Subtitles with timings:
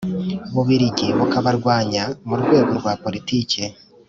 [0.53, 3.63] Bubirigi bukabarwanya mu rwego rwa poritiki